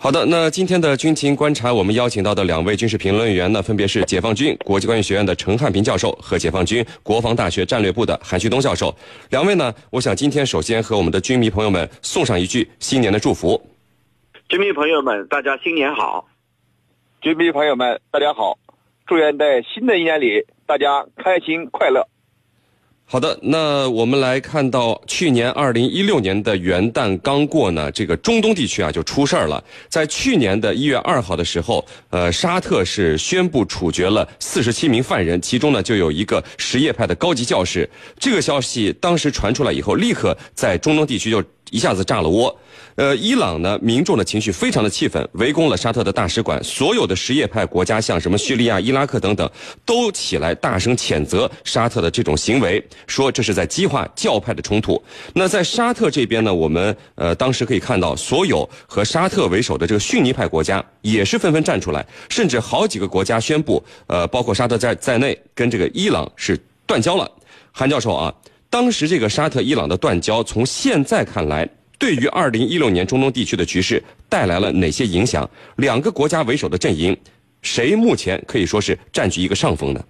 [0.00, 8.94] 好的，那今天的军情观察，我们邀请到的两位军事评论员呢，分别是解放军国际关系学院的陈汉平教授和解放军国防大学战略部的韩旭东教授。
[9.30, 13.60] 两位呢，我想今天首先和我们的军迷朋友们送上一句新年的祝福。
[14.48, 16.28] 军迷朋友们，大家新年好！
[17.20, 18.56] 军迷朋友们，大家好！
[19.04, 22.06] 祝愿在新的一年里，大家开心快乐。
[23.10, 29.64] 好的，那我们来看到去年二零一六年的元旦刚过呢，这个中东地区啊就出事儿了。
[29.88, 37.88] 在去年的一月二号的时候，呃，沙特是宣布处决了四十七名犯人，其中呢就有一个什叶派的高级教士。
[38.18, 41.42] 这个消息当时传出来以后，立刻在中东地区就。
[41.70, 42.54] 一下子炸了窝，
[42.94, 49.48] 呃，伊朗呢，民众的情绪非常的气愤，围攻了沙特的大使馆，所有的什叶派国家，像什么叙利亚、伊拉克等等，
[49.84, 55.02] 都起来大声谴责沙特的这种行为，说这是在激化教派的冲突。
[55.34, 67.30] 那在沙特这边呢，我们呃当时可以看到，所有和沙特为首的这个逊尼派国家也是纷纷站出来，甚至好几个国家宣布，呃，包括沙特在在内，跟这个伊朗是断交了。
[67.72, 68.34] 韩教授啊。
[68.70, 71.66] 当时这个沙特伊朗的断交，从现在看来，
[71.98, 75.48] 对于二零一六年中东地区的局势带来了哪些影响？
[75.76, 77.16] 两个国家为首的阵营，
[77.62, 80.04] 谁目前可以说是占据一个上风呢？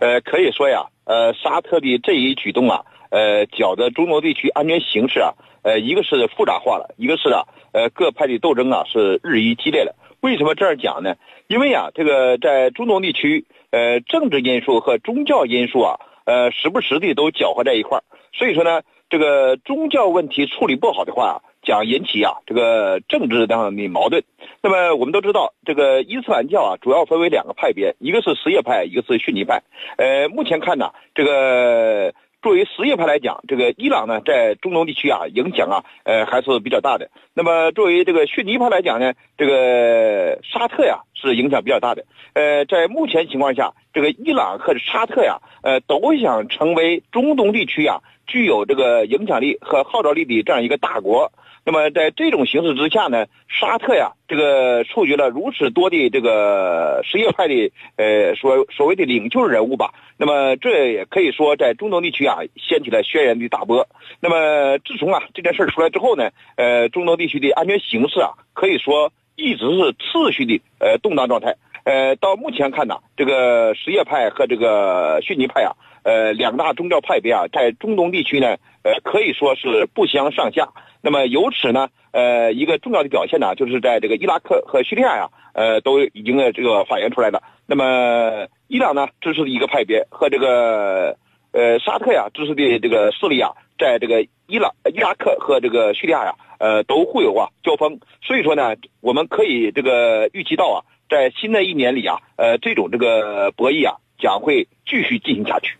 [0.00, 9.94] 呃，可以说呀，呃，沙特的这一举动啊，呃，搅得中东地区安全形势啊，呃，一个是复杂化了，一个是啊，呃，各派的斗争啊是日益激烈了。
[10.20, 11.16] 为什么这样讲呢？
[11.48, 16.00] 因为啊，这个在中东地区，呃，政治因素和宗教因素啊。
[16.24, 24.22] 呃，时不时的都搅和在一块儿，所以说呢，这个宗教问题处理不好的话，将引起啊这个政治上的矛盾。
[24.62, 29.62] 那么我们都知道，这个伊斯兰教啊，主要分为两个派别，一个是什叶派，一个是逊尼派。
[29.96, 32.14] 呃，目前看呢，这个。
[32.42, 37.08] 作为什叶派来讲，这个伊朗呢，在中东地区啊，影响啊，呃，还是比较大的。
[37.34, 42.04] 那么作为这个逊尼派来讲呢，这个沙特呀，是影响比较大的。
[42.32, 51.32] 呃，在目前情况下，这个伊朗和沙特呀，呃，都想成为中东地区啊，具有这个影响力和号召力的这样一个大国。
[51.64, 59.94] 那么在这种形势之下呢，沙特呀，这个处决了如此多的这个什叶派的呃所所谓的领袖人物吧。
[60.16, 63.86] 那么这也可以说在中东地区啊掀起了轩然的大波。
[64.20, 71.54] 那么自从啊这件事出来之后呢，呃，中东地区的安全形势啊可以说一直是持续的呃动荡状态。
[71.84, 80.68] 呃，到目前看呢，这个什叶派和这个逊尼派啊，呃，两大宗教派别啊，在中东地区呢，呃，可以说是不相上下。
[81.00, 87.42] 那么由此呢，呃，一个重要的表现呢，就是在这个伊拉克和叙利亚呀，呃，都已经这个反映出来了。
[87.66, 91.16] 那么伊朗呢支持的一个派别和这个
[91.52, 97.98] 呃沙特呀支持的这个势力啊，在这个伊朗、伊拉克和这个叙利亚呀，呃，都互有啊交锋。
[98.22, 100.78] 所以说呢，我们可以这个预期到啊，
[101.12, 105.74] 在新的一年里啊，呃，这种这个博弈啊，将会继续进行下去。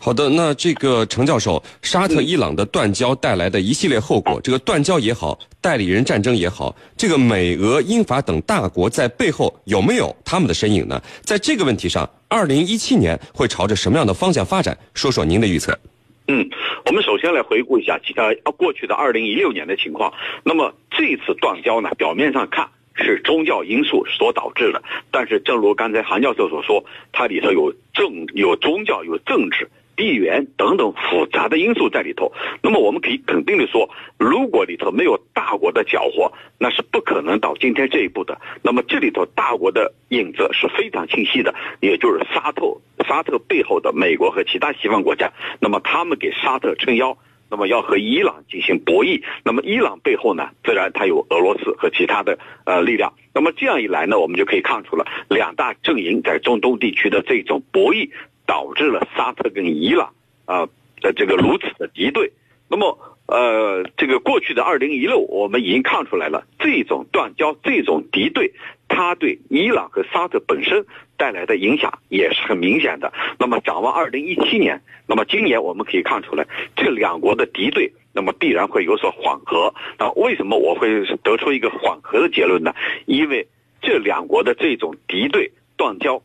[0.00, 11.00] 好的，那这个程教授，沙特伊朗的断交带来的一系列后果，这个断交也好，代理人战争也好，这个美俄英法等大国在背后有没有他们的身影呢？
[11.22, 14.76] 在这个问题上，二零一七年会朝着什么样的方向发展？
[14.92, 15.78] 说说您的预测。
[16.26, 16.50] 嗯，
[16.86, 20.12] 我们首先来回顾一下其他过去的二零一六年的情况。
[20.42, 29.68] 那么这次断交呢，表面上看是宗教因素所导致的，但是正如刚才韩教授所说，它里头有政、有宗教、有政治。
[29.96, 33.88] 地缘等等复杂的因素在里头，那么我们可以肯定的说，
[34.18, 38.40] 如果里头没有大国的搅和，那是不可能到今天这一步的。
[38.60, 42.76] 那么这里头大国的影子是非常清晰的，也就是沙特，
[43.06, 47.16] 沙特背后的美国和其他西方国家，那么他们给沙特撑腰，
[47.54, 49.22] 那么要和伊朗进行博弈。
[49.44, 53.12] 那么伊朗背后呢，自然它有俄罗斯和其他的呃力量。
[53.32, 58.10] 那么这样一来呢，我们就可以看出了两大阵营在中东地区的这种博弈。
[58.46, 60.12] 导致了沙特跟伊朗
[60.44, 60.68] 啊
[61.00, 62.30] 的这个如此的敌对。
[62.68, 68.52] 那么，呃，这个过去的二零一六，我们已经看出来了，这种断交、这种敌对，
[68.86, 70.84] 它对伊朗和沙特本身
[71.16, 73.12] 带来的影响也是很明显的。
[73.38, 76.46] 那么，展望二零一七年，那么今年我们可以看出来，
[76.76, 79.74] 这两国的敌对，那么必然会有所缓和。
[79.98, 82.74] 那为什么我会得出一个缓和的结论呢？
[83.06, 83.46] 因为
[83.82, 86.22] 这两国的这种敌对断交。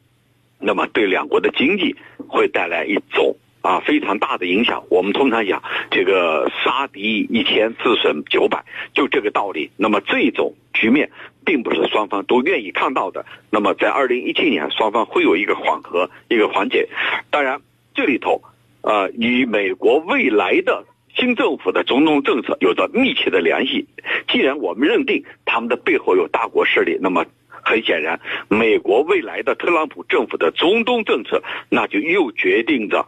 [0.61, 1.95] 那么对两国的经济
[2.27, 3.33] 会带来一种
[3.69, 4.83] 啊非常大的影响。
[4.89, 5.61] 我们通常讲
[5.91, 9.69] 这个杀敌一千自损九百，就这个道理。
[9.77, 11.11] 那么这种局面
[11.45, 13.25] 并不是双方都愿意看到的。
[13.51, 16.89] 那么在二零一七年，双方会有一个缓和，一个缓解。
[17.29, 17.61] 当然，
[17.93, 18.41] 这里头
[18.81, 20.85] 呃与美国未来的
[21.15, 23.85] 新政府的中东政策有着密切的联系。
[24.31, 27.25] 既然我们认定他们的背后有大国势力，那么
[27.63, 33.05] 很显然，美国未来的特朗普政府的中东政策，那就又决定着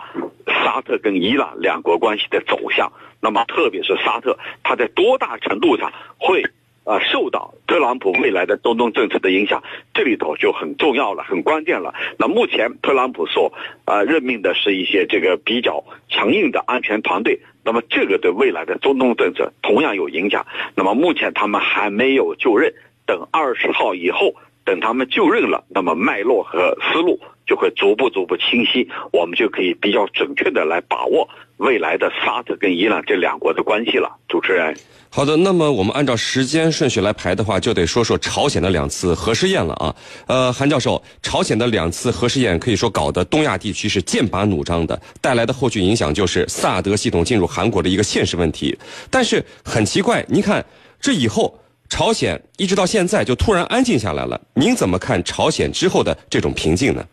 [0.48, 2.92] 沙特跟伊朗两国关系的走向。
[3.22, 6.44] 那么，特别是沙特，它在多大程度上会？
[6.84, 9.62] 啊，受到特朗普未来的中东政策的影响，
[9.94, 11.94] 这里头就很重要了，很关键了。
[12.18, 13.54] 那目前特朗普所
[13.86, 20.44] 啊任命的是一些这个比较强硬的安全团队，那么这个对未来的中东政策同样有影响。
[20.74, 22.74] 那么目前他们还没有就任，
[23.06, 24.34] 等二十号以后，
[24.64, 31.28] 等他们就任了，那么脉络和思路就会逐步逐步清晰，我们就可以比较准确的来把握
[31.58, 34.10] 未来的沙特跟伊朗这两国的关系了。
[34.28, 34.76] 主持人。
[35.14, 39.94] 好的，那么我们按照时间顺序来排的话，就得说说朝鲜的两次核试验了啊。
[40.26, 48.78] 呃，韩教授，朝鲜的两次核试验可以说搞得东亚地区是剑拔弩张的，带来的后续影响就是萨德系统进入韩国的一个现实问题。
[49.10, 50.66] 但是很奇怪，您看
[51.02, 51.60] 这以后，
[51.92, 54.40] 朝鲜一直到现在就突然安静下来了。
[54.54, 57.06] 您怎么看朝鲜之后的这种平静呢？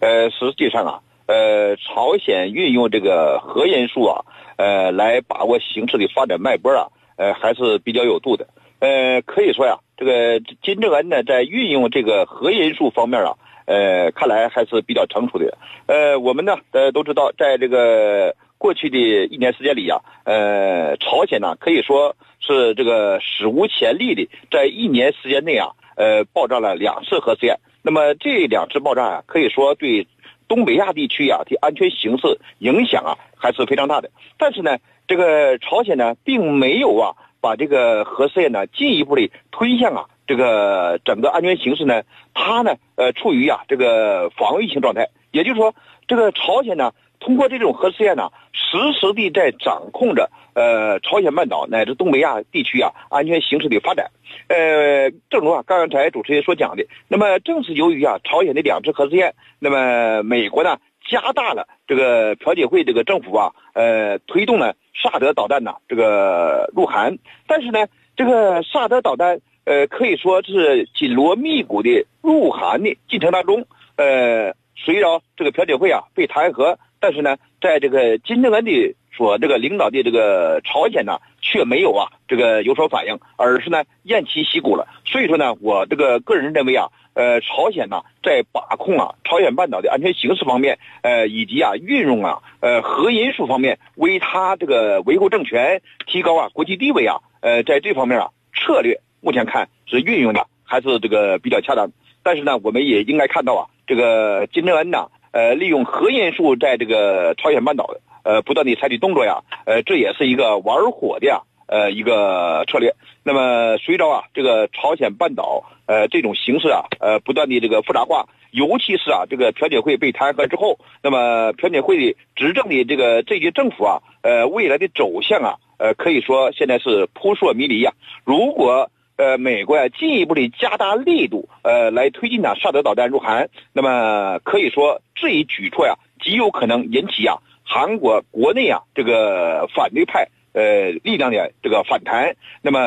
[0.00, 4.24] 呃，实际上啊，呃，朝鲜运用这个核因素啊。
[4.56, 8.48] 呃，来把握形势的发展脉搏啊，呃，还是比较有度的。
[8.78, 13.34] 呃，可以说呀，这个金正恩呢，在运用这个核因素方面啊，
[13.66, 15.58] 呃，看来还是比较成熟的。
[15.84, 18.96] 呃，我们呢，呃，都知道，在这个过去的
[19.26, 27.58] 一年时间里呀，呃，朝鲜呢，可以说是这个史无前例的，在一年时间内啊，呃，爆炸了两次核试验。
[27.82, 30.06] 那么这两次爆炸啊，可以说对。
[30.48, 34.78] 东北亚地区啊的安全形势影响啊还是非常大的，但是呢，
[35.08, 45.74] 这个朝鲜呢并没有啊把这个核试验呢进一步的推向啊这个整个安全形势呢，它呢呃处于啊这个防御性状态，也就是说，
[46.06, 54.10] 这个朝鲜呢通过这种核试验呢，实时的在掌控着呃朝鲜半岛乃至东北亚地区啊安全形势的发展。
[54.48, 60.78] 呃，正如啊刚才主持人所讲的，那么正是由于啊朝鲜的两次核试验，那么美国呢
[61.08, 67.86] 加大了这个朴槿惠这个政府啊，呃推动了萨德导弹呐这个入韩，但是呢
[68.16, 73.66] 这个萨德导弹呃可以说是紧锣密鼓的入韩的进程当中，
[73.96, 81.18] 呃随着这个朴槿惠啊被弹劾，但是呢在这个金正恩的所这个领导的这个朝鲜呢。
[81.48, 84.88] 却没有啊，这个有所反应，而是呢偃旗息鼓了。
[85.04, 101.92] 所以说呢，我这个个人认为啊，呃，朝鲜呢在把控啊朝鲜半岛的安全形势方面，呃，以及啊运用啊呃核因素方面，为他这个维护政权、提高啊国际地位啊，呃，在这方面啊策略目前看是运用的还是这个比较恰当。
[102.24, 107.96] 但是呢，我们也应该看到啊，这个金正恩呢，呃，利用核因素在这个朝鲜半岛。
[108.24, 112.92] 呃，不断的采取动作呀，呃，这也是一个玩火的呀，呃，一个策略。
[113.22, 127.92] 那么，随着啊，这个朝鲜半岛呃这种形势啊，呃，不断的这个复杂化，尤其是啊，这个朴槿惠被弹劾之后，那么朴槿惠的执政的这个这届政府啊，呃，未来的走向啊，呃，可以说现在是扑朔迷离呀。
[128.24, 137.36] 如果呃美国呀进一步的加大力度，呃，来推进呢萨德导弹入韩，那么可以说这一举措呀，极有可能引起啊。
[137.68, 142.78] 韩国国内啊，这个反对派呃力量的这个反弹，那么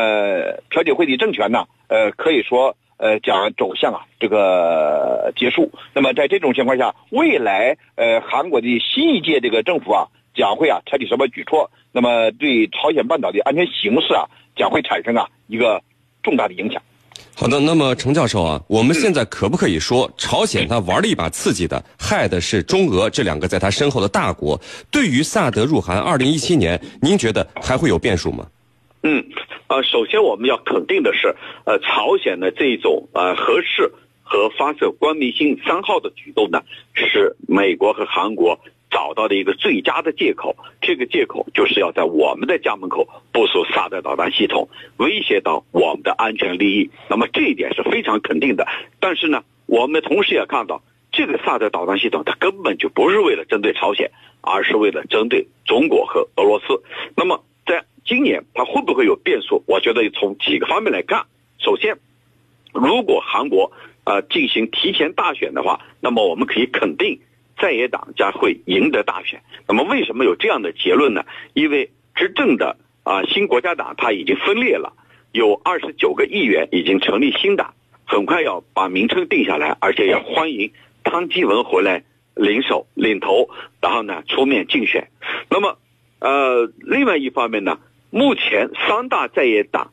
[0.69, 5.71] 朴槿惠的政权呢，呃可以说呃将走向啊这个结束。
[5.93, 11.69] 那么在这种情况下，未来呃韩国的新一届这个政府啊将会啊采取什么举措？
[11.91, 15.81] 那么对朝鲜半岛的安全形势啊将会产生啊一个
[16.29, 16.79] 重大的影响。
[17.35, 24.59] 好的，那么程教授啊，我们现在可不可以说，朝鲜他玩了一把刺激的，害的是中俄这两个在他身后的大国？
[24.91, 28.45] 对于萨德入韩，二零一七年，您觉得还会有变数吗？
[29.01, 29.23] 嗯，
[29.67, 31.33] 呃，首先我们要肯定的是，
[31.63, 33.89] 呃，朝鲜的这种呃核试
[34.21, 36.61] 和发射光明星三号的举动呢，
[36.93, 38.59] 是美国和韩国。
[38.99, 46.89] 找到的一个最佳的借口，这个借口就是要在我们的家门口部署萨德导弹系统，威胁到我们的安全利益。
[47.09, 48.67] 那么这一点是非常肯定的。
[48.99, 56.83] 但是呢，我们同时也看到，这个萨德导弹系统它根本就不是为了针对朝鲜，而是为了针对中国和俄罗斯。
[57.15, 59.63] 那么在今年它会不会有变数？
[59.65, 61.23] 我觉得从几个方面来看，
[61.57, 61.95] 首先，
[62.73, 63.71] 如果韩国
[64.03, 67.21] 呃进行提前大选的话，那么我们可以肯定。
[67.61, 69.41] 在野党将会赢得大选。
[69.67, 71.25] 那么，为什么有这样的结论呢？
[71.53, 74.93] 因为执政的啊新国家党它已经分裂了，
[75.31, 77.73] 有二十九个议员已经成立新党，
[78.05, 80.71] 很快要把名称定下来，而且要欢迎
[81.03, 82.03] 汤基文回来
[82.35, 83.49] 领首领头，
[83.81, 85.09] 然后呢出面竞选。
[85.49, 85.77] 那么，
[86.19, 89.91] 呃，另外一方面呢，目前三大在野党，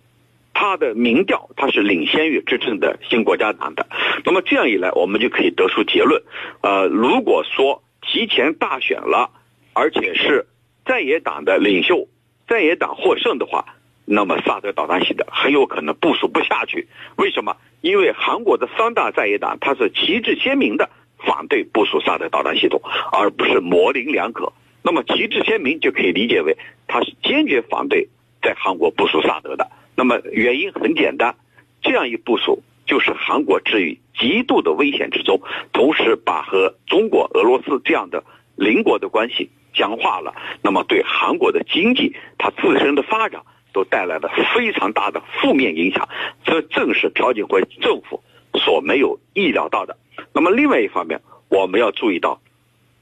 [0.59, 3.87] 它的民调它是领先于执政的新国家党的。
[4.25, 6.23] 那么这样一来，我们就可以得出结论，
[6.63, 9.31] 呃，如果说提前大选了，
[9.75, 10.47] 而且是
[10.87, 12.09] 在野党的领袖，
[12.49, 13.67] 在野党获胜的话，
[14.07, 16.89] 那么萨德导弹系统很有可能部署不下去。
[17.17, 17.55] 为什么？
[17.83, 22.81] 因为韩国的三大在野党，它是旗帜鲜明的反对部署萨德导弹系统，
[23.13, 24.55] 而不是模棱两可。
[24.83, 26.57] 那么旗帜鲜明就可以理解为，
[26.89, 28.09] 他是坚决反对
[28.41, 29.69] 在韩国部署萨德的。
[29.97, 31.35] 那么原因很简单，
[31.83, 35.41] 这样一部署就是韩国置于极度的危险之中，
[35.73, 38.23] 同时把和中国、俄罗斯这样的
[38.55, 40.35] 邻国的关系僵化了。
[40.63, 46.09] 那么对韩国的经济，它自身的发展都带来了非常大的负面影响。
[46.45, 48.23] 这正是朴槿惠政府
[48.55, 49.97] 所没有意料到的。
[50.33, 52.41] 那么另外一方面，我们要注意到，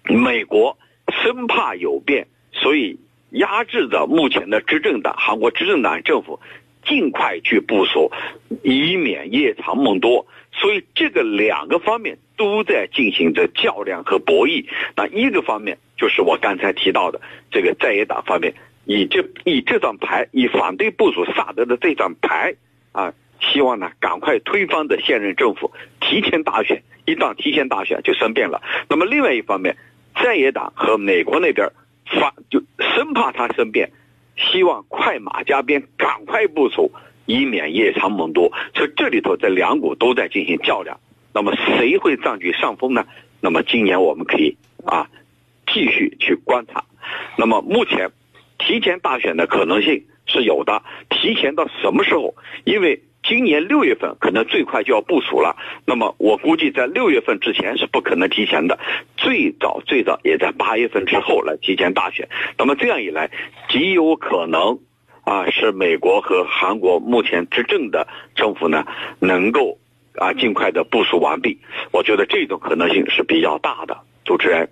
[0.04, 0.78] 美国。
[1.22, 2.98] 生怕有变，所以
[3.30, 6.40] 压制着目前的执政党韩国执政党政府
[6.84, 8.10] 尽快去部署，
[8.62, 10.26] 以免夜长梦多。
[10.52, 14.64] 所以这个两个方面都在进行着较量和博弈。
[14.96, 22.54] 那一个方面就是我刚才提到的这个在野党方面，以这以这张牌，以反对部署萨德的这张牌
[22.92, 26.82] 啊，希望呢赶快推翻的现任政府，提前大选。
[27.06, 28.62] 一旦提前大选就生变了。
[28.88, 29.76] 那么另外一方面。
[30.22, 31.68] 在野党和美国那边
[32.06, 33.90] 发就生怕他生变，
[34.36, 36.90] 希望快马加鞭，赶快部署，
[37.26, 38.52] 以免夜长梦多。
[38.74, 40.98] 所以这里头这两股都在进行较量。
[41.32, 43.06] 那么谁会占据上风呢？
[43.40, 45.08] 那么今年我们可以啊
[45.66, 46.84] 继续去观察。
[47.36, 48.10] 那么目前
[48.58, 52.34] 提前大选的可能性是有的，提前到什么时候？
[52.64, 53.02] 因为。
[53.26, 58.78] 今年六月份可能最快就要部署了，那么我估计在六月份之前是不可能提前的，
[59.16, 62.28] 最早最早也在八月份之后来提前大选。
[62.58, 63.30] 那么这样一来，
[63.70, 64.78] 极有可能
[65.24, 68.84] 啊是美国和韩国目前执政的政府呢
[69.18, 69.78] 能够
[70.16, 71.58] 啊尽快的部署完毕。
[71.92, 73.98] 我觉得这种可能性是比较大的。
[74.24, 74.68] 主持人。